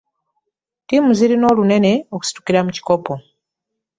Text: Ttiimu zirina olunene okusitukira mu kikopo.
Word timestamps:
Ttiimu 0.83 1.09
zirina 1.17 1.45
olunene 1.51 1.93
okusitukira 2.13 2.59
mu 2.65 2.71
kikopo. 2.75 3.13